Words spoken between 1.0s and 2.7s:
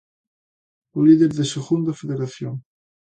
líder de Segunda Federación.